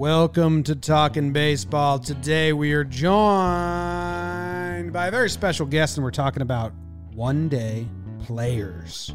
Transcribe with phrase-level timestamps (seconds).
[0.00, 1.98] Welcome to Talking Baseball.
[1.98, 3.10] Today we are joined
[4.94, 6.72] by a very special guest, and we're talking about
[7.12, 7.86] one day
[8.20, 9.14] players.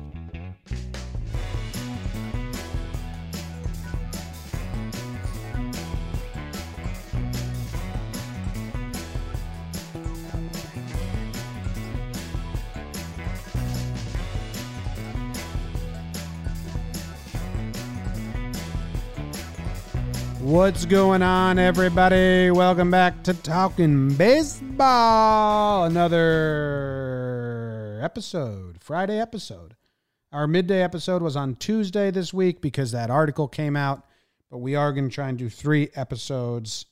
[20.46, 22.52] What's going on, everybody?
[22.52, 25.86] Welcome back to Talking Baseball.
[25.86, 26.30] Another
[28.04, 29.76] episode, Friday episode.
[30.32, 34.06] Our midday episode was on Tuesday this week because that article came out,
[34.52, 36.86] but we are going to try and do three episodes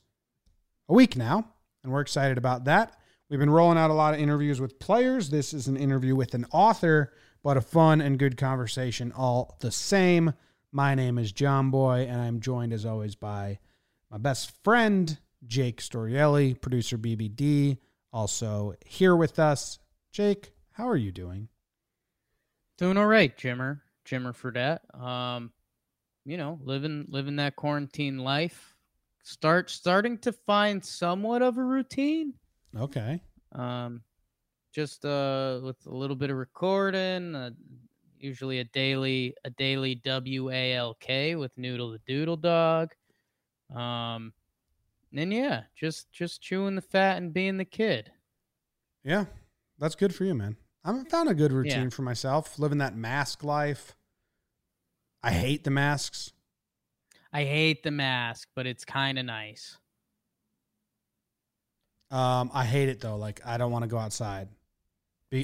[0.89, 1.47] a week now,
[1.83, 2.97] and we're excited about that.
[3.29, 5.29] We've been rolling out a lot of interviews with players.
[5.29, 7.13] This is an interview with an author,
[7.43, 10.33] but a fun and good conversation all the same.
[10.75, 13.59] My name is Jomboy, and I'm joined as always by
[14.09, 17.77] my best friend, Jake Storiale, producer BBD,
[18.11, 19.77] also here with us.
[20.11, 21.47] Jake, how are you doing?
[22.79, 23.81] Doing all right, Jimmer.
[24.03, 24.99] Jimmer Fredette.
[24.99, 25.51] Um,
[26.25, 28.73] you know, living living that quarantine life.
[29.21, 32.33] Start starting to find somewhat of a routine.
[32.75, 33.21] Okay.
[33.51, 34.01] Um,
[34.73, 37.51] just uh with a little bit of recording, uh,
[38.23, 42.93] usually a daily a daily W A L K with Noodle the Doodle Dog.
[43.75, 44.33] Um,
[45.15, 48.11] and yeah, just just chewing the fat and being the kid.
[49.03, 49.25] Yeah,
[49.77, 50.55] that's good for you, man.
[50.85, 51.89] I found a good routine Yeah.
[51.89, 53.95] for myself, living that mask life.
[55.21, 56.33] I hate the masks.
[57.31, 59.77] I hate the mask, but it's kind of nice.
[62.11, 63.15] Um, I hate it though.
[63.17, 64.49] Like I don't want to go outside.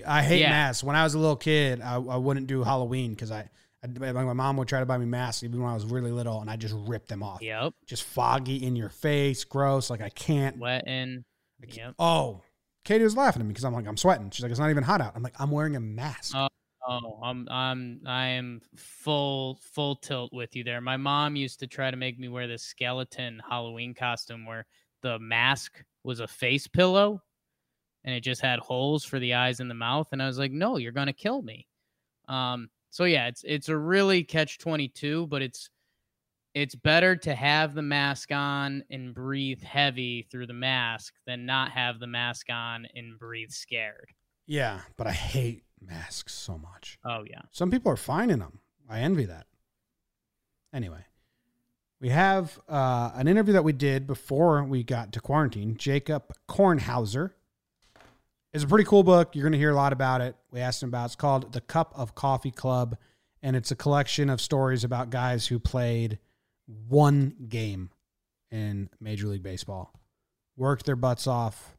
[0.07, 0.49] I hate Yeah.
[0.49, 0.83] masks.
[0.83, 3.49] When I was a little kid, I, I wouldn't do Halloween because I,
[3.83, 6.41] I, my mom would try to buy me masks even when I was really little,
[6.41, 7.41] and I just ripped them off.
[7.41, 9.89] Yep, Just foggy in your face, gross.
[9.89, 10.61] Like I can't.
[10.63, 11.23] I can't-
[11.75, 11.95] Yep.
[11.99, 12.41] Oh,
[12.85, 14.29] Katie was laughing at me because I'm like I'm sweating.
[14.29, 15.13] She's like it's not even hot out.
[15.15, 16.33] I'm like I'm wearing a mask.
[16.35, 16.47] Oh.
[16.87, 20.79] Oh, I'm I'm I am full full tilt with you there.
[20.81, 24.65] My mom used to try to make me wear this skeleton Halloween costume where
[25.03, 27.21] the mask was a face pillow
[28.03, 30.51] and it just had holes for the eyes and the mouth and I was like,
[30.51, 31.67] "No, you're going to kill me."
[32.27, 35.69] Um so yeah, it's it's a really catch 22, but it's
[36.55, 41.71] it's better to have the mask on and breathe heavy through the mask than not
[41.71, 44.09] have the mask on and breathe scared.
[44.47, 46.97] yeah, but I hate masks so much.
[47.05, 47.41] Oh yeah.
[47.51, 48.59] Some people are fine in them.
[48.89, 49.45] I envy that.
[50.73, 51.05] Anyway,
[52.01, 55.75] we have uh, an interview that we did before we got to quarantine.
[55.77, 57.31] Jacob Kornhauser.
[58.51, 59.35] It's a pretty cool book.
[59.35, 60.35] You're going to hear a lot about it.
[60.51, 61.05] We asked him about.
[61.05, 62.97] It's called The Cup of Coffee Club,
[63.43, 66.17] and it's a collection of stories about guys who played
[66.87, 67.91] one game
[68.49, 69.93] in Major League Baseball,
[70.57, 71.77] worked their butts off,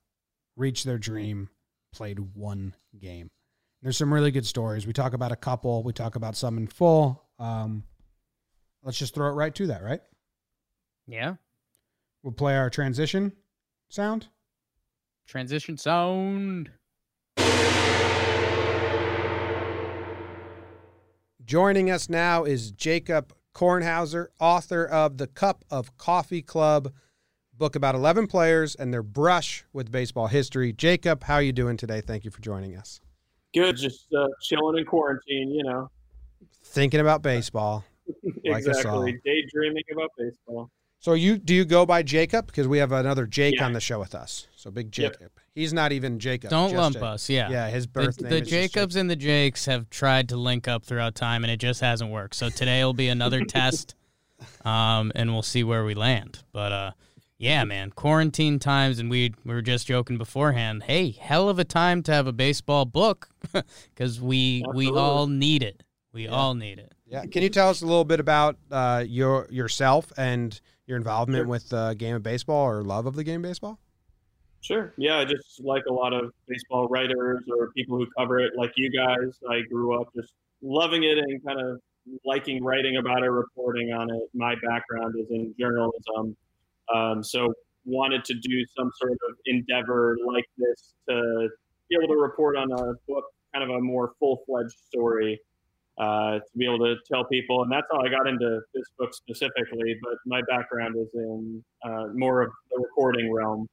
[0.56, 1.48] reached their dream,
[1.92, 3.30] played one game.
[3.82, 4.86] There's some really good stories.
[4.86, 5.82] We talk about a couple.
[5.82, 7.24] We talk about some in full.
[7.38, 7.82] Um,
[8.84, 10.02] let's just throw it right to that, right?
[11.08, 11.34] Yeah.
[12.22, 13.32] We'll play our transition
[13.88, 14.28] sound.
[15.30, 16.72] Transition sound.
[21.44, 26.92] Joining us now is Jacob Kornhauser, author of The Cup of Coffee Club,
[27.56, 30.72] book about 11 players and their brush with baseball history.
[30.72, 32.00] Jacob, how are you doing today?
[32.00, 33.00] Thank you for joining us.
[33.54, 35.88] Good, just uh, chilling in quarantine, you know.
[36.64, 37.84] Thinking about baseball.
[38.44, 39.04] Like us all.
[39.04, 39.20] exactly.
[39.24, 40.72] Daydreaming about baseball.
[41.00, 43.64] So you do you go by Jacob because we have another Jake Yeah.
[43.64, 44.46] on the show with us.
[44.54, 45.12] So big Yep.
[45.14, 45.32] Jacob.
[45.54, 46.50] He's not even Jacob.
[46.50, 47.08] Don't lump Jacob.
[47.08, 47.28] us.
[47.30, 47.50] Yeah.
[47.50, 48.72] Yeah, his birth the name is just Jacob.
[48.74, 52.10] Jacobs and the Jakes have tried to link up throughout time, and it just hasn't
[52.10, 52.34] worked.
[52.36, 53.94] So today will be another test,
[54.64, 56.42] um, and we'll see where we land.
[56.52, 56.90] But uh,
[57.38, 60.82] yeah, man, quarantine times, and we we were just joking beforehand.
[60.84, 63.30] Hey, hell of a time to have a baseball book
[63.94, 65.82] because we we all need it.
[66.12, 66.30] We Yeah.
[66.30, 66.92] all need it.
[67.06, 67.24] Yeah.
[67.24, 71.46] Can you tell us a little bit about uh, your yourself and your involvement Sure.
[71.46, 73.78] with the game of baseball or love of the game of baseball?
[74.60, 74.92] Sure.
[74.98, 78.72] Yeah, I just like a lot of baseball writers or people who cover it, like
[78.76, 79.38] you guys.
[79.48, 81.80] I grew up just loving it and kind of
[82.26, 84.22] liking writing about it, reporting on it.
[84.34, 86.36] My background is in journalism,
[86.94, 87.54] um, so
[87.86, 91.48] wanted to do some sort of endeavor like this to
[91.88, 95.40] be able to report on a book, kind of a more full fledged story.
[95.98, 99.12] Uh, to be able to tell people, and that's how I got into this book
[99.14, 99.96] specifically.
[100.02, 103.66] But my background is in uh, more of the recording realm.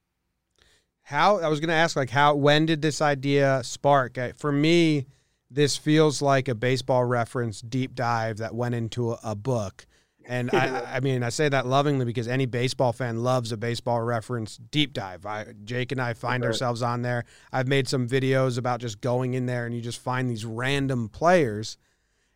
[1.04, 4.18] How I was going to ask, like, how when did this idea spark?
[4.38, 5.06] For me,
[5.50, 9.86] this feels like a baseball reference deep dive that went into a, a book,
[10.26, 14.02] And I, I mean, I say that lovingly because any baseball fan loves a baseball
[14.02, 15.26] reference deep dive.
[15.26, 16.48] I, Jake and I find Right.
[16.48, 17.24] ourselves on there.
[17.54, 21.08] I've made some videos about just going in there and you just find these random
[21.10, 21.78] players,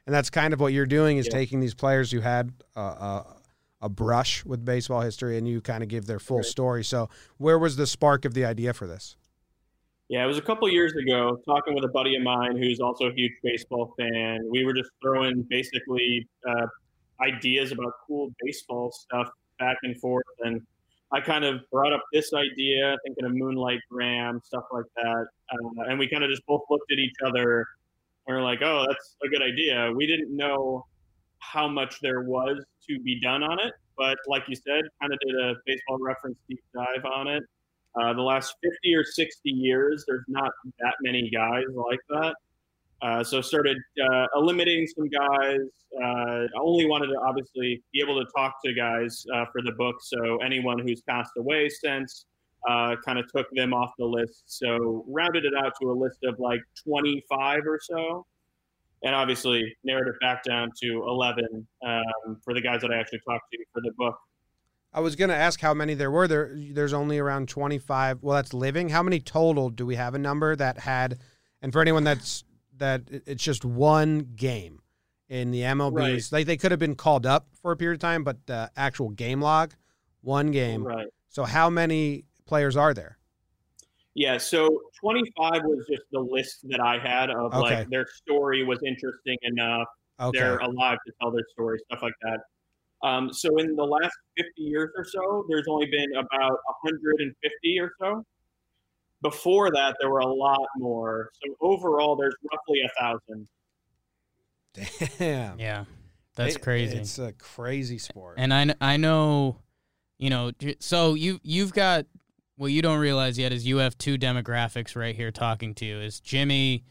[0.05, 1.33] and that's kind of what you're doing is Yeah.
[1.33, 3.25] taking these players who had a, a,
[3.83, 6.45] a brush with baseball history and you kind of give their full Right.
[6.45, 6.83] story.
[6.83, 9.15] So, where was the spark of the idea for this?
[10.09, 13.05] Yeah, it was a couple years ago, talking with a buddy of mine who's also
[13.05, 14.41] a huge baseball fan.
[14.49, 16.67] We were just throwing basically uh,
[17.21, 20.25] ideas about cool baseball stuff back and forth.
[20.41, 20.61] And
[21.13, 25.25] I kind of brought up this idea, thinking of Moonlight Graham, stuff like that.
[25.51, 27.65] Uh, and we kind of just both looked at each other
[28.27, 29.91] and we're like, oh, that's a good idea.
[29.95, 30.85] We didn't know
[31.39, 33.73] how much there was to be done on it.
[33.97, 37.43] But like you said, kind of did a baseball reference deep dive on it.
[37.99, 42.35] Uh, the last 50 or 60 years, there's not that many guys like that.
[43.01, 45.59] Uh, so started uh, eliminating some guys.
[46.01, 49.71] Uh, I only wanted to obviously be able to talk to guys uh, for the
[49.73, 49.95] book.
[50.01, 52.25] So anyone who's passed away since
[52.69, 54.43] uh, kind of took them off the list.
[54.45, 58.25] So rounded it out to a list of like 25 or so.
[59.03, 63.21] And obviously narrowed it back down to 11 um, for the guys that I actually
[63.27, 64.15] talked to for the book.
[64.93, 66.27] I was going to ask how many there were.
[66.27, 68.21] There, there's only around 25.
[68.21, 68.89] Well, that's living.
[68.89, 71.19] How many total do we have a number that had?
[71.61, 72.43] And for anyone that's
[72.77, 74.81] that, it's just one game
[75.29, 76.31] in the MLB's.
[76.31, 76.39] Right.
[76.39, 79.09] Like they could have been called up for a period of time, but the actual
[79.09, 79.73] game log,
[80.21, 80.83] one game.
[80.83, 81.07] Right.
[81.29, 83.17] So how many players are there?
[84.13, 87.77] Yeah, so 25 was just the list that I had of Okay.
[87.77, 89.87] like their story was interesting enough.
[90.19, 90.37] Okay.
[90.37, 92.39] They're alive to tell their story, stuff like that.
[93.07, 97.91] Um, so in the last 50 years or so, there's only been about 150 or
[98.01, 98.25] so.
[99.21, 101.29] Before that, there were a lot more.
[101.45, 103.47] So overall, there's roughly a thousand.
[105.17, 105.57] Damn.
[105.57, 105.85] Yeah,
[106.35, 106.97] that's It- crazy.
[106.97, 108.35] It's a crazy sport.
[108.37, 109.57] And I, I know,
[110.17, 112.05] you know, so you you've got
[112.61, 115.99] what you don't realize yet is you have two demographics right here talking to you.
[115.99, 116.83] Is Jimmy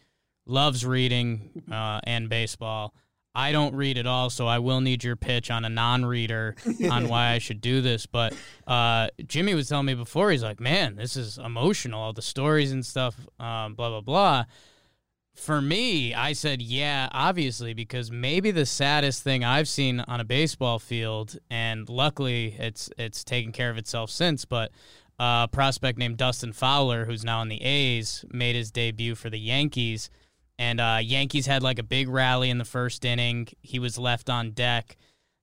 [0.45, 2.93] loves reading uh, and baseball.
[3.37, 6.57] I don't read at all, so I will need your pitch on a non-reader
[6.91, 8.05] on why I should do this.
[8.07, 8.35] But
[8.67, 12.73] uh, Jimmy was telling me before, he's like, "Man, this is emotional, all the stories
[12.73, 14.45] and stuff, um, blah blah blah."
[15.37, 20.25] For me, I said, yeah, obviously, because maybe the saddest thing I've seen on a
[20.25, 24.73] baseball field, and luckily it's it's taken care of itself since, but
[25.21, 29.29] uh, a prospect named Dustin Fowler, who's now in the A's, made his debut for
[29.29, 30.09] the Yankees.
[30.59, 33.49] And uh, Yankees had like a big rally in the first inning.
[33.61, 34.97] He was left on deck.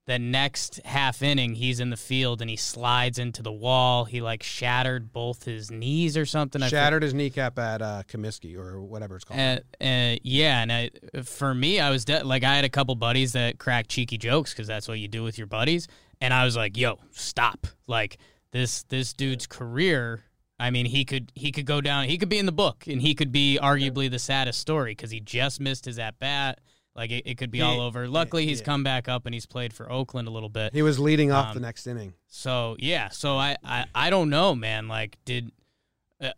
[0.08, 4.06] The next half inning, he's in the field and he slides into the wall.
[4.06, 6.62] He like shattered both his knees or something.
[6.62, 9.40] Shattered his kneecap at uh, Comiskey or whatever it's called.
[9.40, 10.90] uh, uh, yeah, and I,
[11.24, 14.54] for me, I was de- like, I had a couple buddies that crack cheeky jokes
[14.54, 15.90] because that's what you do with your buddies,
[16.22, 18.18] and I was like, "Yo, stop!" Like
[18.52, 20.24] this, this dude's career.
[20.60, 22.06] I mean, he could he could go down.
[22.06, 25.12] He could be in the book, and he could be arguably the saddest story because
[25.12, 26.60] he just missed his at bat.
[26.96, 28.08] Like it, it could be Yeah, all over.
[28.08, 28.66] Luckily, he's yeah.
[28.66, 30.74] come back up and he's played for Oakland a little bit.
[30.74, 32.14] he was leading off um, the next inning.
[32.28, 34.88] So yeah, so I I, I don't know, man.
[34.88, 35.52] Like, did
[36.20, 36.32] uh,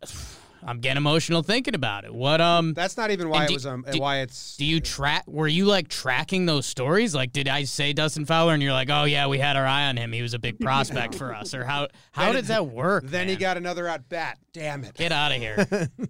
[0.62, 2.14] I'm getting emotional thinking about it.
[2.14, 2.74] What um.
[2.74, 5.24] That's not even why and it was um, do- why it's Do you track?
[5.26, 7.14] Were you like tracking those stories?
[7.14, 9.86] Like, did I say Dustin Fowler, and you're like, oh yeah, we had our eye
[9.88, 10.12] on him.
[10.12, 11.88] He was a big prospect for us, or how?
[12.12, 13.04] How Then- did that work?
[13.06, 14.38] Then he got another at bat.
[14.52, 14.94] Damn it.
[14.94, 15.66] get out of here.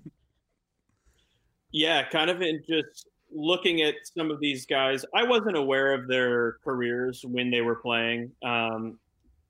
[1.72, 5.04] Yeah, kind of in just looking at some of these guys.
[5.14, 8.32] I wasn't aware of their careers when they were playing.
[8.42, 8.98] Um,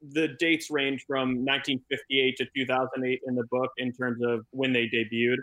[0.02, 4.86] the dates range from 1958 to 2008 in the book in terms of when they
[4.88, 5.36] debuted.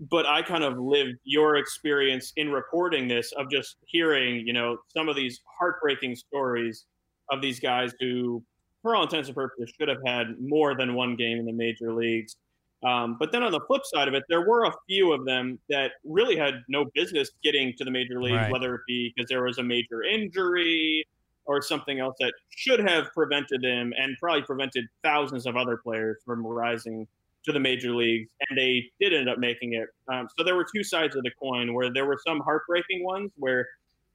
[0.00, 4.78] But I kind of lived your experience in reporting this of just hearing, you know,
[4.88, 6.84] some of these heartbreaking stories
[7.30, 8.42] of these guys who,
[8.82, 11.92] for all intents and purposes, should have had more than one game in the major
[11.94, 12.36] leagues.
[12.84, 15.58] Um, but then on the flip side of it, there were a few of them
[15.70, 18.52] that really had no business getting to the major leagues, Right.
[18.52, 21.06] whether it be because there was a major injury
[21.46, 26.18] or something else that should have prevented them and probably prevented thousands of other players
[26.24, 27.06] from rising
[27.44, 28.28] to the major leagues.
[28.48, 29.88] And they did end up making it.
[30.12, 33.30] Um, so there were two sides of the coin where there were some heartbreaking ones
[33.36, 33.66] where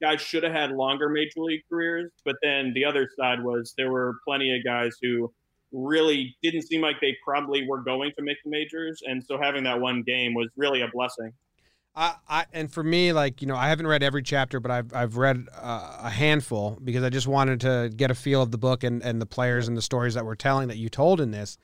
[0.01, 2.11] guys should have had longer major league careers.
[2.25, 5.31] But then the other side was there were plenty of guys who
[5.71, 9.01] really didn't seem like they probably were going to make the majors.
[9.05, 11.31] And so having that one game was really a blessing.
[11.93, 14.93] I, I and for me, like you know, I haven't read every chapter, but I've
[14.93, 18.57] I've read uh, a handful because I just wanted to get a feel of the
[18.57, 21.31] book and and the players and the stories that we're telling that you told in
[21.31, 21.57] this.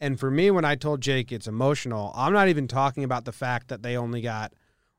[0.00, 3.32] And for me, when I told Jake it's emotional, I'm not even talking about the
[3.32, 4.52] fact that they only got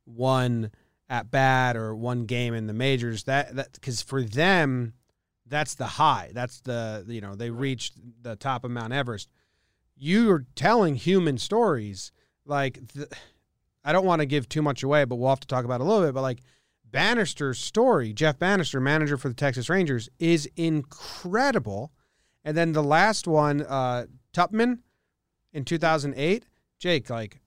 [0.05, 0.71] one
[1.09, 3.23] at bat or one game in the majors.
[3.23, 4.93] That that because for them,
[5.45, 6.31] that's the high.
[6.33, 9.29] That's the you know they reached the top of Mount Everest.
[9.95, 12.11] You are telling human stories
[12.45, 13.07] like the,
[13.87, 15.85] I don't want to give too much away, but we'll have to talk about it
[15.85, 16.13] a little bit.
[16.13, 16.39] But like
[16.83, 21.93] Banister's story, Jeff Banister, manager for the Texas Rangers, is incredible.
[22.43, 24.79] And then the last one, uh, Tupman
[25.53, 26.45] in 2008.
[26.79, 27.39] Jake, like,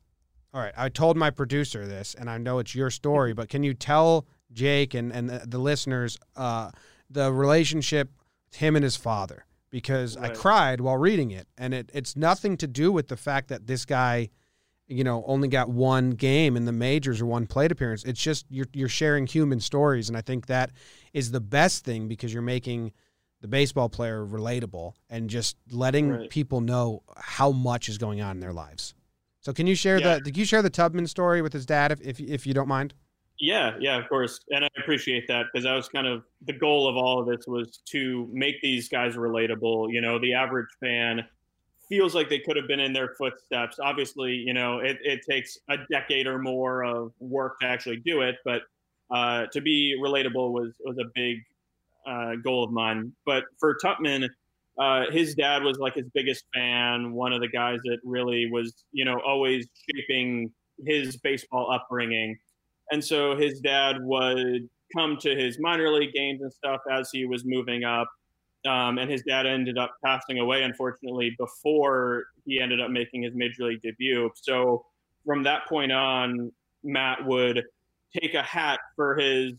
[0.55, 3.63] all right, I told my producer this, and I know it's your story, but can
[3.63, 6.71] you tell Jake and, and the, the listeners uh,
[7.11, 8.11] the relationship
[8.51, 9.45] him and his father?
[9.69, 10.31] Because right.
[10.31, 13.67] I cried while reading it, and it, it's nothing to do with the fact that
[13.67, 14.31] this guy–
[14.91, 18.05] you know only got one game in the majors or one plate appearance.
[18.05, 20.71] It's just you're you're sharing human stories and i think that
[21.13, 22.93] is the best thing because you're making
[23.41, 26.31] the baseball player relatable and just letting right.
[26.31, 28.95] people know how much is going on in their lives.
[29.41, 30.17] So can you share yeah.
[30.17, 32.69] the did you share the Tupman story with his dad if if, if you don't
[32.69, 32.95] mind?
[33.39, 34.41] Yeah yeah of course.
[34.51, 37.47] And i appreciate that because that was kind of the goal of all of this
[37.47, 39.93] was to make these guys relatable.
[39.93, 41.25] You know the average fan
[41.91, 43.79] feels like they could have been in their footsteps.
[43.79, 48.23] Obviously, you know, it, it takes a decade or more of work to actually do
[48.23, 48.63] it, but
[49.11, 51.39] uh, to be relatable was was a big
[52.07, 53.13] uh, goal of mine.
[53.27, 54.31] But for Tupman,
[54.79, 58.85] uh, his dad was like his biggest fan, one of the guys that really was,
[58.93, 60.53] you know, always shaping
[60.87, 62.39] his baseball upbringing.
[62.93, 67.27] And so his dad would come to his minor league games and stuff as he
[67.27, 68.09] was moving up
[68.67, 73.35] um, and his dad ended up passing away, unfortunately, before he ended up making his
[73.35, 74.31] major league debut.
[74.35, 74.85] So
[75.25, 76.52] from that point on,
[76.83, 77.64] Matt would
[78.19, 79.52] take a hat for his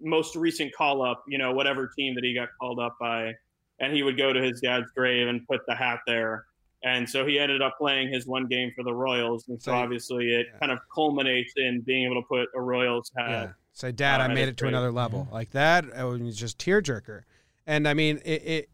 [0.00, 3.32] most recent call up, you know, whatever team that he got called up by,
[3.80, 6.44] and he would go to his dad's grave and put the hat there.
[6.84, 9.48] And so he ended up playing his one game for the Royals.
[9.48, 10.58] And so, so obviously it yeah.
[10.58, 13.30] kind of culminates in being able to put a Royals hat.
[13.30, 13.48] Yeah.
[13.72, 14.74] Say, Dad, uh, I made it to grave.
[14.74, 15.24] another level.
[15.24, 15.32] Mm-hmm.
[15.32, 17.22] Like that, it was just tearjerker.
[17.66, 18.70] And I mean, it, it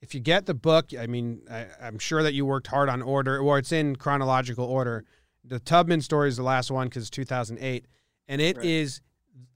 [0.00, 3.02] if you get the book, I mean, I, am sure that you worked hard on
[3.02, 5.04] order, or it's in chronological order.
[5.44, 7.86] The Tupman story is the last one because it's 2008,
[8.28, 8.66] and it right.
[8.66, 9.00] is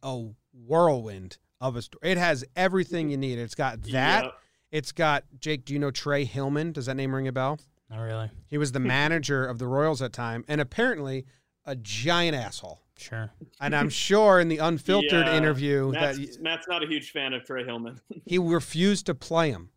[0.02, 2.11] a whirlwind of a story.
[2.11, 3.11] It has everything mm-hmm.
[3.11, 3.38] you need.
[3.38, 4.25] It's got that.
[4.25, 4.35] Yep.
[4.73, 5.64] It's got Jake.
[5.64, 6.73] Do you know Trey Hillman?
[6.73, 7.59] Does that name ring a bell?
[7.90, 8.31] Not really.
[8.47, 11.26] He was the manager of the Royals at time, and apparently
[11.64, 12.81] a giant asshole.
[13.00, 13.30] Sure.
[13.61, 17.33] And I'm sure in the unfiltered yeah, interview Matt's, that Matt's not a huge fan
[17.33, 17.99] of Trey Hillman.
[18.26, 19.71] he refused to play him.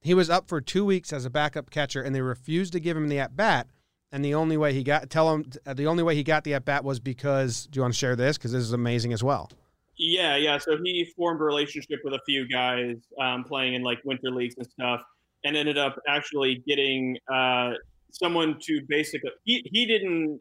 [0.00, 2.96] He was up for two weeks as a backup catcher, and they refused to give
[2.96, 3.68] him the at bat.
[4.12, 6.64] And the only way he got tell him the only way he got the at
[6.64, 7.66] bat was because.
[7.66, 8.36] Do you want to share this?
[8.36, 9.50] Because this is amazing as well.
[9.96, 10.58] Yeah, yeah.
[10.58, 14.54] So he formed a relationship with a few guys um, playing in like winter leagues
[14.58, 15.00] and stuff,
[15.44, 17.72] and ended up actually getting uh,
[18.12, 19.30] someone to basically.
[19.44, 20.40] He he didn't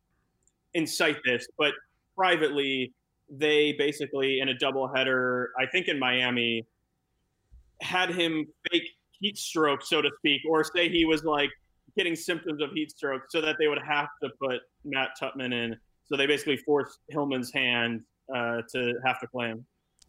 [0.74, 1.74] incite this, but
[2.16, 2.94] privately,
[3.30, 6.66] they basically in a doubleheader, I think in Miami,
[7.82, 8.90] had him fake
[9.20, 11.50] heat stroke, so to speak, or say he was like
[11.98, 15.76] getting symptoms of heat stroke, so that they would have to put Matt Tupman in.
[16.06, 18.02] So they basically forced Hillman's hand
[18.34, 19.66] uh, to have to play him.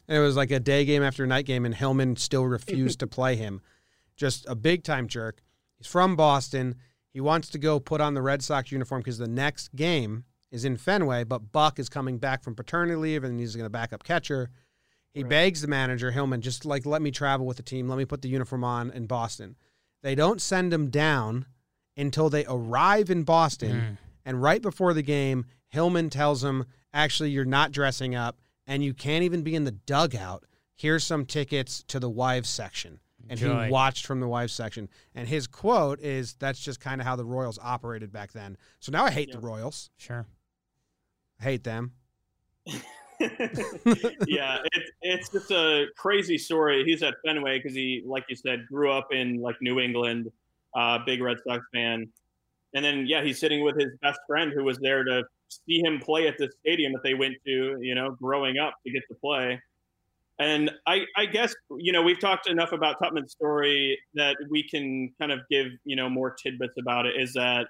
[0.09, 3.07] And it was like a day game after night game, and Hillman still refused to
[3.07, 3.63] play him.
[4.17, 5.43] Just a big time jerk.
[5.79, 6.77] He's from Boston.
[7.13, 10.65] He wants to go put on the Red Sox uniform because the next game is
[10.65, 13.93] in Fenway, but Buck is coming back from paternity leave and he's going to back
[13.93, 14.51] up catcher.
[15.13, 15.29] He right.
[15.29, 17.89] begs the manager, Hillman, just like let me travel with the team.
[17.89, 19.57] Let me put the uniform on in Boston.
[20.05, 21.47] They don't send him down
[21.97, 23.81] until they arrive in Boston.
[23.81, 23.99] Mm.
[24.25, 28.95] And right before the game, Hillman tells him, actually, you're not dressing up and you
[28.95, 30.45] can't even be in the dugout.
[30.77, 33.01] Here's some tickets to the wives section.
[33.29, 33.65] And Joy.
[33.65, 34.89] he watched from the wives section.
[35.15, 38.57] And his quote is, that's just kind of how the Royals operated back then.
[38.79, 39.37] So now I hate yeah.
[39.37, 39.91] the Royals.
[39.97, 40.27] Sure.
[41.45, 41.93] Hate them.
[43.21, 46.85] yeah, it's it's just a crazy story.
[46.87, 50.33] He's at Fenway because he, like you said, grew up in like New England,
[50.75, 52.11] uh, big Red Sox fan,
[52.73, 56.01] and then yeah, he's sitting with his best friend who was there to see him
[56.01, 59.15] play at the stadium that they went to, you know, growing up to get to
[59.15, 59.61] play.
[60.39, 65.13] And I, I guess you know we've talked enough about Tupman's story that we can
[65.21, 67.21] kind of give you know more tidbits about it.
[67.21, 67.67] Is that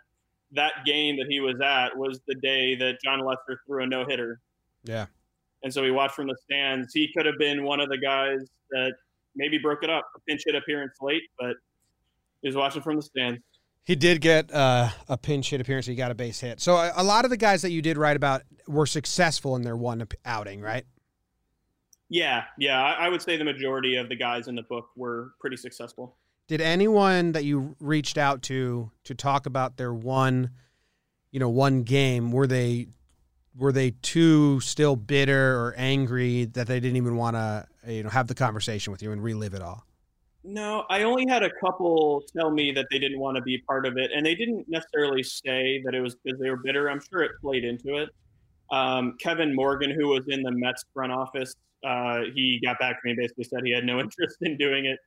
[0.54, 4.04] that game that he was at was the day that Jon Lester threw a no
[4.06, 4.40] hitter.
[4.84, 5.06] Yeah.
[5.62, 6.92] And so we watched from the stands.
[6.92, 8.92] He could have been one of the guys that
[9.34, 11.56] maybe broke it up, a pinch hit appearance late, but
[12.42, 13.40] he was watching from the stands.
[13.84, 15.86] He did get uh, a pinch hit appearance.
[15.86, 16.60] He got a base hit.
[16.60, 19.62] So a, a lot of the guys that you did write about were successful in
[19.62, 20.84] their one outing, right?
[22.08, 22.82] Yeah, yeah.
[22.82, 26.16] I, I would say the majority of the guys in the book were pretty successful.
[26.46, 30.50] Did anyone that you reached out to to talk about their one,
[31.30, 32.88] you know, one game were they
[33.56, 38.10] were they too still bitter or angry that they didn't even want to you know
[38.10, 39.84] have the conversation with you and relive it all?
[40.46, 43.86] No, I only had a couple tell me that they didn't want to be part
[43.86, 46.90] of it, and they didn't necessarily say that it was because they were bitter.
[46.90, 48.10] I'm sure it played into it.
[48.70, 53.00] Um, Kevin Morgan, who was in the Mets front office, uh, he got back to
[53.04, 54.98] me and basically said he had no interest in doing it.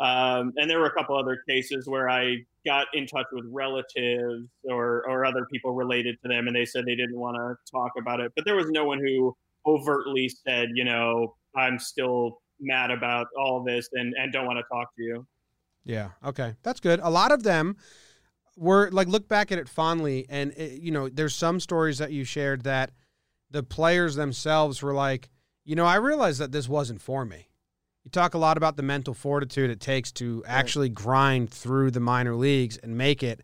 [0.00, 4.46] Um, and there were a couple other cases where I got in touch with relatives
[4.64, 7.92] or, or other people related to them, and they said they didn't want to talk
[7.98, 8.32] about it.
[8.36, 9.36] But there was no one who
[9.66, 14.64] overtly said, you know, I'm still mad about all this and, and don't want to
[14.72, 15.26] talk to you.
[15.84, 16.10] Yeah.
[16.24, 16.54] Okay.
[16.62, 17.00] That's good.
[17.02, 17.76] A lot of them
[18.56, 20.26] were like, look back at it fondly.
[20.28, 22.92] And, it, you know, there's some stories that you shared that
[23.50, 25.30] the players themselves were like,
[25.64, 27.48] you know, I realized that this wasn't for me.
[28.08, 32.00] You talk a lot about the mental fortitude it takes to actually grind through the
[32.00, 33.42] minor leagues and make it.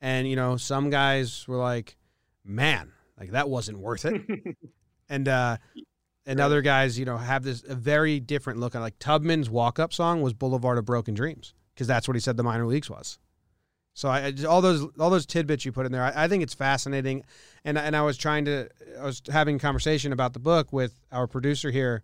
[0.00, 1.98] And, you know, some guys were like,
[2.42, 4.22] man, like that wasn't worth it.
[5.10, 5.58] and, uh,
[6.24, 9.78] and other guys, you know, have this a very different look on like Tupman's walk
[9.78, 12.88] up song was Boulevard of Broken Dreams because that's what he said the minor leagues
[12.88, 13.18] was.
[13.92, 16.54] So I all those all those tidbits you put in there, I, I, think it's
[16.54, 17.22] fascinating,
[17.66, 18.68] and and I was trying to
[18.98, 22.02] I was having a conversation about the book with our producer here,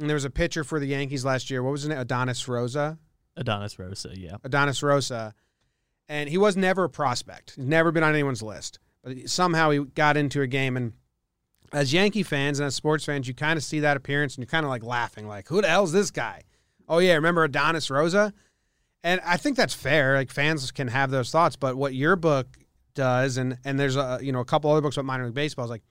[0.00, 1.62] and there was a pitcher for the Yankees last year.
[1.62, 1.98] What was his name?
[1.98, 2.98] Adonis Rosa.
[3.36, 4.36] Adonis Rosa, yeah.
[4.42, 5.34] Adonis Rosa,
[6.08, 7.54] and he was never a prospect.
[7.56, 10.92] He's never been on anyone's list, but somehow he got into a game and
[11.72, 14.50] as Yankee fans and as sports fans, you kind of see that appearance and you're
[14.50, 16.42] kind of like laughing, like, who the hell's this guy?
[16.88, 18.34] Oh, yeah, remember Adonis Rosa?
[19.04, 20.14] And I think that's fair.
[20.14, 22.58] Like fans can have those thoughts, but what your book
[22.94, 25.64] does, and and there's a you know a couple other books about minor league baseball,
[25.64, 25.82] is like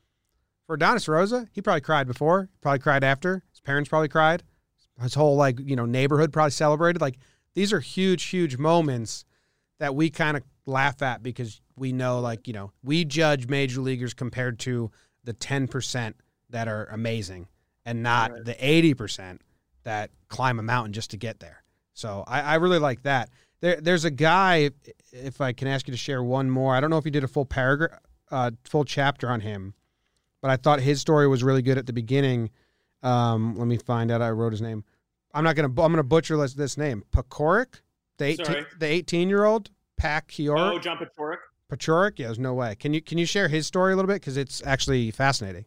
[0.67, 3.41] for Adonis Rosa, he probably cried before, probably cried after.
[3.59, 4.43] His parents probably cried.
[5.01, 7.01] His whole like you know neighborhood probably celebrated.
[7.01, 7.17] Like
[7.53, 9.25] these are huge, huge moments
[9.79, 13.81] that we kind of laugh at because we know like you know we judge major
[13.81, 14.91] leaguers compared to
[15.23, 16.13] the 10%
[16.49, 17.47] that are amazing
[17.85, 18.45] and not right.
[18.45, 19.39] the 80%
[19.83, 21.63] that climb a mountain just to get there.
[21.93, 23.29] So I, I really like that.
[23.61, 24.71] There, there's a guy,
[25.11, 26.73] if I can ask you to share one more.
[26.73, 27.99] I don't know if you did a full paragraph,
[28.31, 29.73] uh, full chapter on him,
[30.41, 32.51] but I thought his story was really good at the beginning.
[33.03, 34.21] Um, let me find out.
[34.21, 34.83] I wrote his name.
[35.33, 35.67] I'm not gonna.
[35.67, 37.03] I'm gonna butcher this, this name.
[37.11, 37.81] Pakorik,
[38.17, 41.37] the 18, the 18 year old Pack Oh, John Paciorek.
[41.71, 42.17] Pachorik?
[42.17, 42.75] Yeah, there's no way.
[42.75, 45.65] Can you can you share his story a little bit because it's actually fascinating.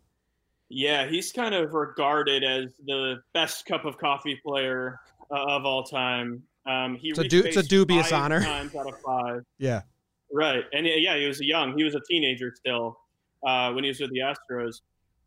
[0.69, 4.99] Yeah, he's kind of regarded as the best cup of coffee player
[5.31, 6.43] uh, of all time.
[6.67, 8.43] Um, he it's a, du- it's a dubious honor.
[8.43, 9.43] Times out of five.
[9.59, 9.83] yeah.
[10.33, 11.77] Right, and yeah, he was young.
[11.77, 12.97] He was a teenager still
[13.47, 14.81] uh, when he was with the Astros,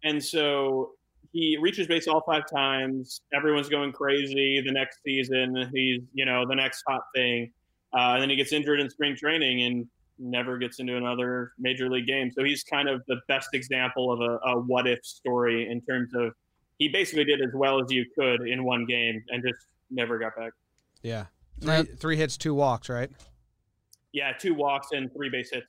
[0.03, 0.93] and so
[1.35, 3.19] he reaches base all five times.
[3.33, 4.61] Everyone's going crazy.
[4.65, 7.51] The next season, he's you know the next hot thing,
[7.93, 9.85] uh, and then he gets injured in spring training, and
[10.17, 12.31] never gets into another major league game.
[12.31, 16.15] So he's kind of the best example of a, a what if story in terms
[16.15, 16.31] of
[16.79, 20.37] he basically did as well as you could in one game and just never got
[20.37, 20.53] back.
[21.01, 21.25] Yeah.
[21.59, 23.11] Three, three hits, two walks, right?
[24.13, 25.67] Yeah, two walks and three base hits.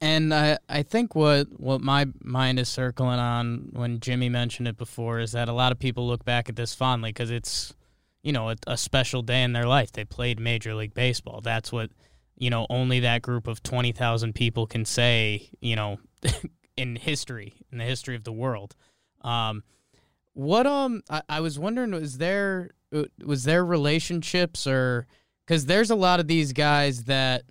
[0.00, 4.76] And I, I think what, what my mind is circling on when Jimmy mentioned it
[4.76, 7.74] before is that a lot of people look back at this fondly because it's,
[8.22, 9.92] you know, a, a special day in their life.
[9.92, 11.40] They played Major League Baseball.
[11.40, 11.90] That's what
[12.36, 15.98] you know, only that group of 20,000 people can say, you know,
[16.76, 18.74] in history, in the history of the world.
[19.22, 19.62] Um,
[20.32, 25.06] what, um, I, I was wondering, was there, uh, was there relationships or,
[25.46, 27.44] cause there's a lot of these guys that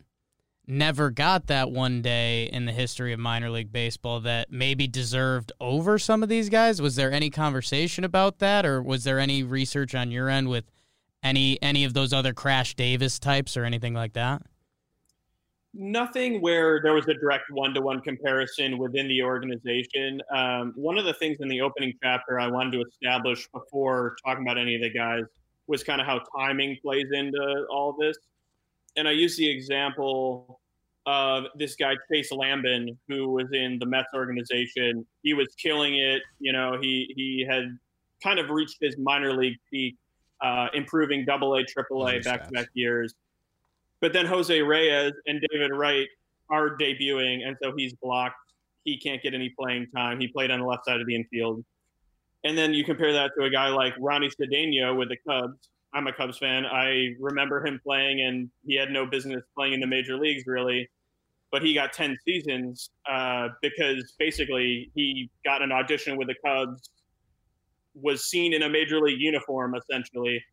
[0.66, 5.52] never got that one day in the history of minor league baseball that maybe deserved
[5.60, 6.82] over some of these guys.
[6.82, 10.66] Was there any conversation about that or was there any research on your end with
[11.22, 14.42] any, any of those other Crash Davis types or anything like that?
[15.74, 20.22] nothing where there was a direct one-to-one comparison within the organization.
[20.34, 24.46] Um, one of the things in the opening chapter I wanted to establish before talking
[24.46, 25.24] about any of the guys
[25.68, 28.18] was kind of how timing plays into all this.
[28.96, 30.60] And I use the example
[31.06, 35.06] of this guy Chase Lambin, who was in the Mets organization.
[35.22, 36.22] He was killing it.
[36.40, 37.78] You know, he he had
[38.22, 39.98] kind of reached his minor league peak,
[40.42, 43.16] uh, improving Double A, Triple A back to back years
[44.04, 46.10] but then Jose Reyes and David Wright
[46.50, 48.36] are debuting, and so he's blocked.
[48.84, 50.20] He can't get any playing time.
[50.20, 51.64] He played on the left side of the infield.
[52.44, 55.70] And then you compare that to a guy like Ronnie Cedeno with the Cubs.
[55.94, 56.66] I'm a Cubs fan.
[56.66, 60.90] I remember him playing, and he had no business playing in the major leagues, really.
[61.52, 66.90] But he got 10 seasons uh, because basically he got an audition with the Cubs,
[67.94, 70.44] was seen in a major league uniform, essentially,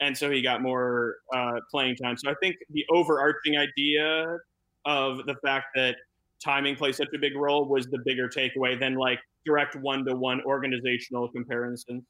[0.00, 2.16] and so he got more uh, playing time.
[2.16, 4.38] So I think the overarching idea
[4.84, 5.96] of the fact that
[6.42, 10.14] timing plays such a big role was the bigger takeaway than like direct one to
[10.14, 12.04] one organizational comparisons.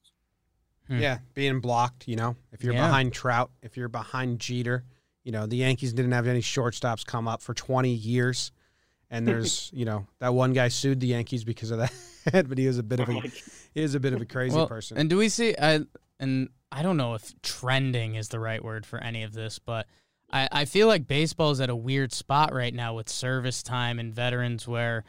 [0.88, 0.98] Hmm.
[0.98, 2.06] Yeah, being blocked.
[2.08, 2.86] You know, if you're Yeah.
[2.86, 4.84] behind Trout, if you're behind Jeter,
[5.22, 8.52] you know the Yankees didn't have any shortstops come up for 20 years,
[9.10, 11.92] and there's you know that one guy sued the Yankees because of that,
[12.48, 14.56] but he was a bit of Oh a he is a bit of a crazy
[14.56, 14.98] Well, person.
[14.98, 15.54] And do we see?
[15.58, 15.80] I
[16.20, 19.86] and I don't know if trending is the right word for any of this, but
[20.32, 24.14] I, I feel like baseball's at a weird spot right now with service time and
[24.14, 25.04] veterans where.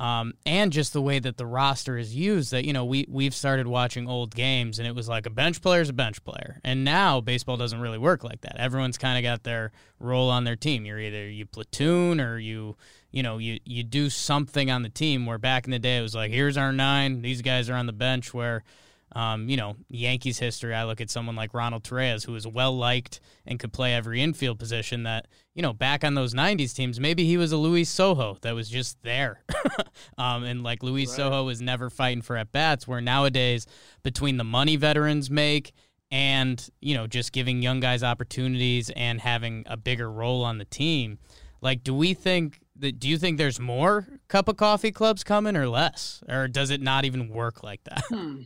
[0.00, 3.34] Um, and just the way that the roster is used that you know we we've
[3.34, 6.58] started watching old games and it was like a bench player is a bench player.
[6.64, 8.56] And now baseball doesn't really work like that.
[8.56, 10.86] Everyone's kind of got their role on their team.
[10.86, 12.78] You're either you platoon or you
[13.10, 16.02] you know you you do something on the team where back in the day it
[16.02, 17.20] was like here's our nine.
[17.20, 18.64] These guys are on the bench where
[19.12, 22.76] um, you know, Yankees history, I look at someone like Ronald Torreyes, who was well
[22.76, 25.02] liked and could play every infield position.
[25.02, 28.54] That you know, back on those '90s teams, maybe he was a Luis Sojo that
[28.54, 29.42] was just there,
[30.18, 31.26] um, and like Luis Right.
[31.26, 32.86] Sojo was never fighting for at bats.
[32.86, 33.66] Where nowadays,
[34.02, 35.72] between the money veterans make
[36.12, 40.64] and you know, just giving young guys opportunities and having a bigger role on the
[40.64, 41.18] team,
[41.60, 43.00] like, do we think that?
[43.00, 46.80] Do you think there's more cup of coffee clubs coming or less, or does it
[46.80, 48.02] not even work like that?
[48.08, 48.42] Hmm.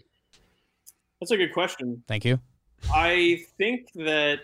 [1.25, 2.03] That's a good question.
[2.07, 2.39] Thank you.
[2.93, 4.41] I think that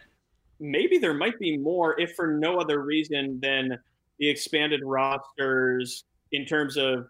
[0.61, 3.79] maybe there might be more, if for no other reason than
[4.19, 7.07] the expanded rosters in terms of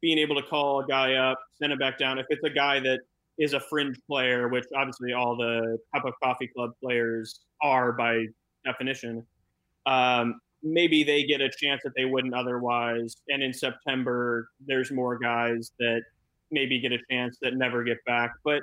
[0.00, 2.18] being able to call a guy up, send him back down.
[2.18, 3.00] If it's a guy that
[3.36, 8.24] is a fringe player, which obviously all the Cup of Coffee Club players are by
[8.64, 9.22] definition,
[9.84, 13.16] um, maybe they get a chance that they wouldn't otherwise.
[13.28, 16.00] And in September, there's more guys that
[16.50, 18.30] maybe get a chance that never get back.
[18.42, 18.62] But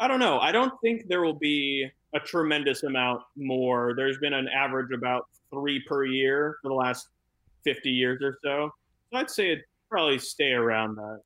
[0.00, 0.38] I don't know.
[0.40, 3.92] I don't think there will be a tremendous amount more.
[3.96, 7.08] There's been an average about three per year for the last
[7.64, 8.70] 50 years or so.
[9.12, 11.20] So I'd say it'd probably stay around that.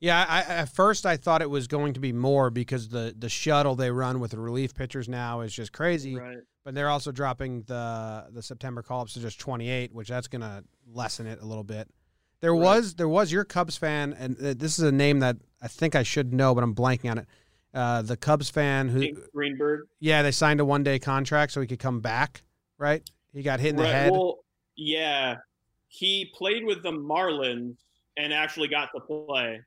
[0.00, 3.28] Yeah, I, at first I thought it was going to be more because the the
[3.30, 6.16] shuttle they run with the relief pitchers now is just crazy.
[6.16, 6.38] Right.
[6.64, 10.42] But they're also dropping the the September call ups to just 28, which that's going
[10.42, 11.88] to lessen it a little bit.
[12.40, 12.60] There Right.
[12.60, 15.94] was there was your Cubs fan, and uh, this is a name that I think
[15.94, 17.26] I should know, but I'm blanking on it.
[17.74, 19.86] Uh, the Cubs fan who, Greenberg.
[19.98, 22.42] yeah, they signed a one day contract so he could come back.
[22.78, 23.02] Right?
[23.32, 24.12] He got hit in the head.
[24.12, 24.44] Well,
[24.76, 25.36] yeah.
[25.88, 27.76] He played with the Marlins
[28.16, 29.60] and actually got to play.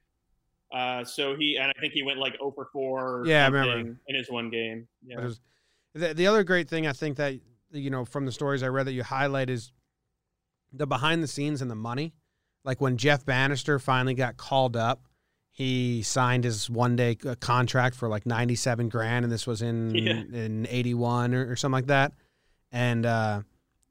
[0.74, 4.00] Uh, so he and I think he went like 0 for 4 Yeah, I remember.
[4.08, 4.88] in his one game.
[5.06, 5.22] Yeah.
[5.22, 5.40] Was,
[5.94, 7.40] the, the other great thing I think that
[7.72, 9.72] you know from the stories I read that you highlight is
[10.74, 12.14] the behind the scenes and the money.
[12.64, 15.07] Like when Jeff Banister finally got called up,
[15.58, 19.64] he signed his one day uh, contract for like ninety seven grand, and this was
[19.64, 20.12] in Yeah.
[20.32, 22.14] in eighty one or, or something like that.
[22.72, 23.42] And uh,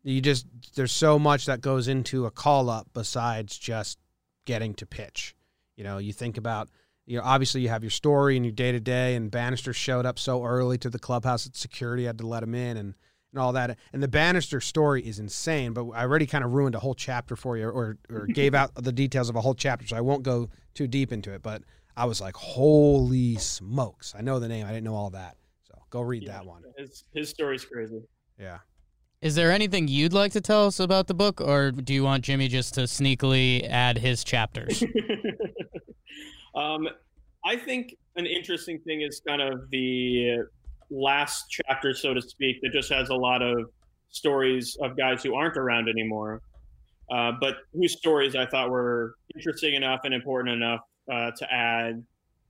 [0.05, 3.99] you just there's so much that goes into a call up besides just
[4.45, 5.35] getting to pitch.
[5.77, 6.69] You know, you think about
[7.05, 10.07] you know, obviously you have your story and your day to day, and Banister showed
[10.07, 12.95] up so early to the clubhouse that security had to let him in and,
[13.37, 13.79] and all that.
[13.93, 17.37] And the Banister story is insane, but I already kind of ruined a whole chapter
[17.37, 20.23] for you or, or gave out the details of a whole chapter, so I won't
[20.23, 21.43] go too deep into it.
[21.43, 21.63] But
[21.97, 24.15] I was like, holy smokes.
[24.19, 25.37] I know the name, I didn't know all that.
[25.69, 26.33] So go read Yeah.
[26.33, 26.63] that one.
[26.79, 28.01] His his story's crazy.
[28.39, 28.59] Yeah.
[29.23, 32.23] Is there anything you'd like to tell us about the book, or do you want
[32.25, 34.83] Jimmy just to sneakily add his chapters?
[36.55, 36.87] um,
[37.45, 40.45] I think an interesting thing is kind of the
[40.91, 43.71] last chapter, so to speak, that just has a lot of
[44.11, 46.43] stories of guys who aren't around anymore,
[47.11, 50.81] uh, but whose stories I thought were interesting enough and important enough
[51.13, 52.05] uh, to add.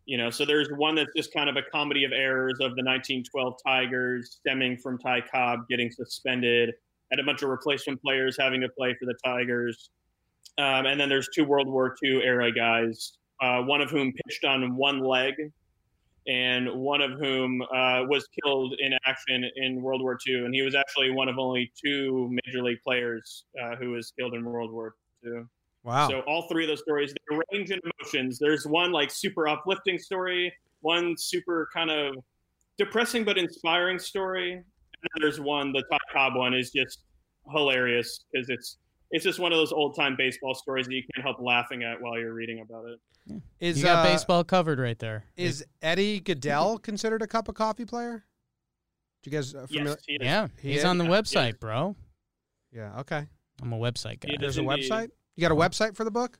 [0.06, 2.84] You know, so there's one that's just kind of a comedy of errors of the
[2.84, 6.72] 1912 Tigers, stemming from Ty Cobb getting suspended,
[7.10, 9.90] and a bunch of replacement players having to play for the Tigers.
[10.58, 14.44] Um, and then there's two World War II era guys, uh, one of whom pitched
[14.44, 15.34] on one leg,
[16.26, 20.44] and one of whom uh, was killed in action in World War II.
[20.44, 24.34] And he was actually one of only two major league players uh, who was killed
[24.34, 25.44] in World War II.
[25.84, 26.08] Wow.
[26.08, 28.38] So all three of those stories, they range in emotions.
[28.40, 32.16] There's one like super uplifting story, one super kind of
[32.76, 34.64] depressing but inspiring story, and
[35.02, 37.00] then there's one, the Todd Cobb one, is just
[37.52, 38.78] hilarious because it's
[39.10, 42.00] it's just one of those old time baseball stories that you can't help laughing at
[42.00, 43.40] while you're reading about it.
[43.60, 45.24] is you got uh, baseball covered right there.
[45.36, 48.24] is Eddie Gaedel considered a cup of coffee player?
[49.22, 49.90] Do you guys uh, familiar?
[49.90, 50.84] Yes, he yeah, He he's is?
[50.84, 51.56] on the Yeah, website, yes.
[51.60, 51.96] bro.
[52.72, 53.00] Yeah.
[53.00, 53.26] Okay.
[53.62, 54.28] I'm a website guy.
[54.30, 55.10] He There's a website.
[55.34, 56.38] You got a website for the book?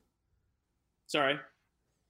[1.07, 1.39] Sorry.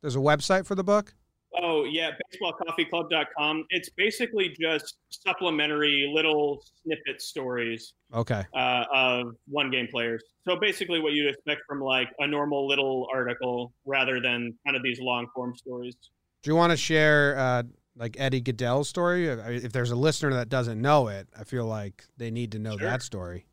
[0.03, 1.15] There's a website for the book.
[1.63, 3.65] Oh yeah, baseballcoffeeclub.com.
[3.71, 8.43] It's basically just supplementary little snippet stories Okay.
[8.55, 10.23] uh, of one game players.
[10.47, 14.83] So basically, what you'd expect from like a normal little article, rather than kind of
[14.83, 15.95] these long form stories.
[16.43, 17.63] Do you want to share uh,
[17.97, 19.27] like Eddie Gaedel's story?
[19.29, 22.77] If there's a listener that doesn't know it, I feel like they need to know
[22.77, 22.89] Sure.
[22.89, 23.47] that story.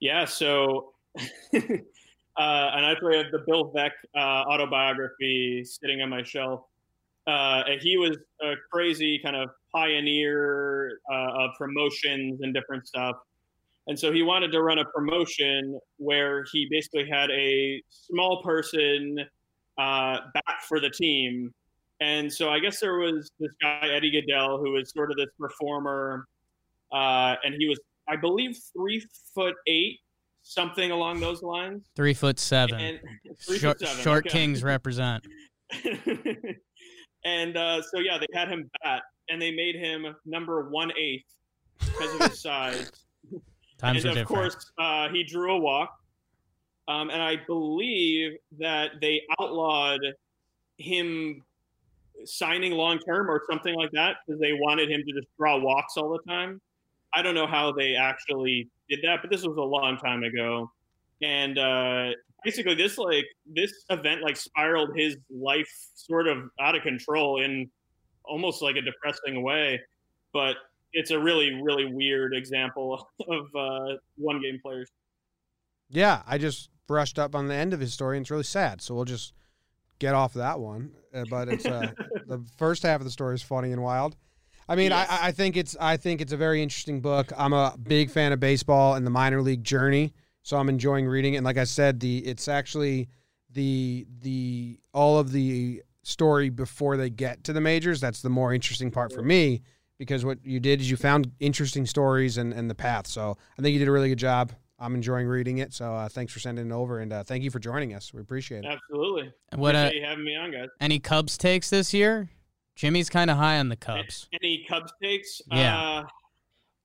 [0.00, 0.94] Yeah, so
[1.54, 1.60] uh,
[2.36, 6.62] and I actually have the Bill Veeck uh, autobiography sitting on my shelf.
[7.26, 13.16] Uh, and he was a crazy kind of pioneer uh, of promotions and different stuff.
[13.86, 19.18] And so he wanted to run a promotion where he basically had a small person
[19.78, 21.52] uh, back for the team.
[22.00, 25.28] And so I guess there was this guy, Eddie Gaedel, who was sort of this
[25.38, 26.26] performer.
[26.92, 30.00] Uh, and he was, I believe, three foot eight,
[30.42, 31.84] something along those lines.
[31.94, 32.80] Three foot seven.
[32.80, 33.00] And
[33.40, 34.38] three short foot seven, short okay.
[34.38, 35.26] kings represent.
[37.24, 41.34] and uh, so yeah, they had him bat, and they made him number one eighth
[41.78, 42.90] because of his size.
[43.78, 44.28] Times and are of different.
[44.28, 45.98] course, uh, he drew a walk.
[46.86, 50.00] Um, and I believe that they outlawed
[50.76, 51.42] him
[52.24, 55.96] signing long term or something like that because they wanted him to just draw walks
[55.96, 56.60] all the time.
[57.14, 60.70] I don't know how they actually did that, but this was a long time ago.
[61.22, 62.10] And uh,
[62.44, 67.70] basically, this like this event like spiraled his life sort of out of control in
[68.24, 69.80] almost like a depressing way.
[70.32, 70.56] But
[70.92, 74.90] it's a really really weird example of uh, one game players.
[75.90, 78.80] Yeah, I just brushed up on the end of his story, and it's really sad.
[78.82, 79.32] So we'll just
[79.98, 80.92] get off that one.
[81.14, 81.92] Uh, but it's uh,
[82.26, 84.16] the first half of the story is funny and wild.
[84.68, 85.08] I mean, Yes.
[85.10, 87.32] I, I think it's I think it's a very interesting book.
[87.36, 91.34] I'm a big fan of baseball and the minor league journey, so I'm enjoying reading
[91.34, 91.38] it.
[91.38, 93.08] And like I said, the it's actually
[93.50, 98.00] the the all of the story before they get to the majors.
[98.00, 99.62] That's the more interesting part for me
[99.98, 103.06] because what you did is you found interesting stories and, and the path.
[103.06, 104.52] So I think you did a really good job.
[104.78, 105.72] I'm enjoying reading it.
[105.72, 108.12] So uh, thanks for sending it over and uh, thank you for joining us.
[108.12, 108.70] We appreciate it.
[108.70, 109.32] Absolutely.
[109.54, 110.68] what uh, Appreciate you having me on, guys.
[110.80, 112.28] any Cubs takes this year?
[112.74, 114.28] Jimmy's kind of high on the Cubs.
[114.42, 115.40] Any Cubs takes?
[115.50, 115.80] Yeah.
[115.80, 116.02] Uh,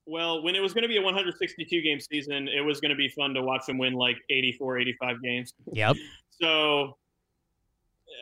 [0.09, 2.95] well, when it was going to be a 162 game season, it was going to
[2.95, 5.53] be fun to watch them win like 84, 85 games.
[5.71, 5.95] Yep.
[6.41, 6.97] So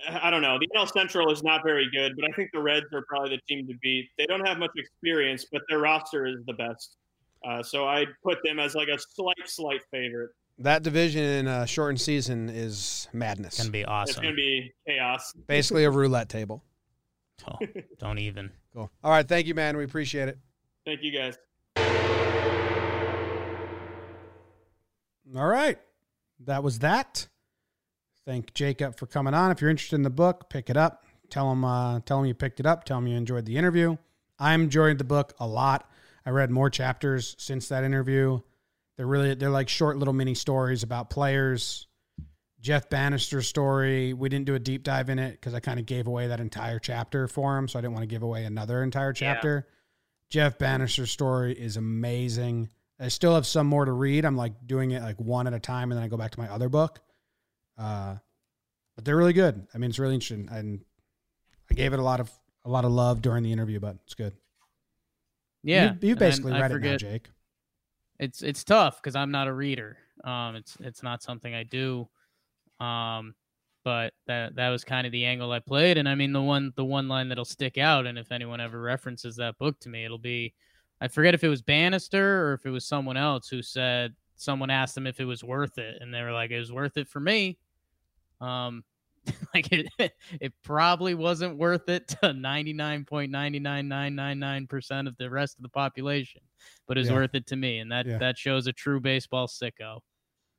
[0.09, 0.57] I don't know.
[0.59, 3.41] The NL Central is not very good, but I think the Reds are probably the
[3.47, 4.09] team to beat.
[4.17, 6.97] They don't have much experience, but their roster is the best.
[7.47, 10.31] Uh, so I'd put them as like a slight, slight favorite.
[10.59, 13.53] That division in a shortened season is madness.
[13.53, 14.09] It's Gonna be awesome.
[14.09, 15.33] It's going to be chaos.
[15.45, 16.63] Basically a roulette table.
[17.47, 17.59] Oh,
[17.99, 18.51] don't even.
[18.73, 18.89] Cool.
[19.03, 19.27] All right.
[19.27, 19.77] Thank you, man.
[19.77, 20.39] We appreciate it.
[20.85, 21.37] Thank you, guys.
[25.35, 25.77] All right.
[26.45, 27.27] That was that.
[28.25, 29.51] Thank Jacob for coming on.
[29.51, 31.05] If you're interested in the book, pick it up.
[31.29, 32.83] Tell him, uh, tell him you picked it up.
[32.83, 33.97] Tell him you enjoyed the interview.
[34.39, 35.89] I enjoyed the book a lot.
[36.25, 38.39] I read more chapters since that interview.
[38.97, 41.87] They're really they're like short little mini stories about players.
[42.59, 44.13] Jeff Banister's story.
[44.13, 46.39] We didn't do a deep dive in it because I kind of gave away that
[46.39, 49.13] entire chapter for him, so I didn't want to give away another entire
[49.61, 49.67] Yeah.
[50.29, 52.69] Jeff Banister's story is amazing.
[52.99, 54.25] I still have some more to read.
[54.25, 56.39] I'm like doing it like one at a time, and then I go back to
[56.39, 56.99] my other book.
[57.77, 58.15] Uh,
[58.95, 59.67] but they're really good.
[59.73, 60.83] I mean, it's really interesting, and
[61.69, 62.31] I gave it a lot of
[62.65, 64.33] a lot of love during the interview, but it's good.
[65.63, 65.93] Yeah.
[66.01, 67.29] you, you basically read it now, Jake.
[68.19, 69.97] it's it's tough because I'm not a reader.
[70.23, 72.09] Um, it's it's not something I do.
[72.79, 73.35] Um,
[73.87, 76.73] but that that was kind of the angle I played, and I mean the one
[76.75, 80.03] the one line that'll stick out, and if anyone ever references that book to me,
[80.03, 80.53] it'll be
[80.99, 84.69] I forget if it was Banister or if it was someone else who said someone
[84.69, 87.07] asked them if it was worth it, and they were like, "It was worth it
[87.07, 87.57] for me."
[88.41, 88.83] Um,
[89.53, 89.87] like it
[90.41, 95.07] it probably wasn't worth it to ninety nine point ninety nine nine nine nine percent
[95.07, 96.41] of the rest of the population
[96.89, 97.15] but it's Yeah.
[97.15, 98.17] worth it to me, and that Yeah.
[98.17, 100.01] that shows a true baseball sicko.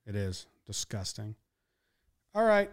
[0.07, 1.35] It is disgusting.
[2.35, 2.71] All right.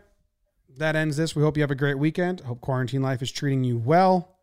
[0.78, 1.36] That ends this.
[1.36, 2.41] We hope you have a great weekend.
[2.41, 4.36] Hope quarantine life is treating you well.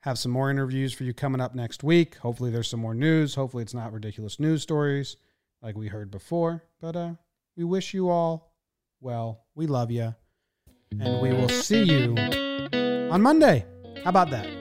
[0.00, 2.16] Have some more interviews for you coming up next week.
[2.16, 3.34] Hopefully there's some more news.
[3.34, 5.16] Hopefully it's not ridiculous news stories
[5.62, 6.64] like we heard before.
[6.80, 7.14] But uh
[7.56, 8.54] we wish you all
[9.00, 9.42] well.
[9.54, 10.14] We love you.
[10.98, 12.14] And we will see you
[13.10, 13.66] on Monday.
[14.02, 14.59] How about that?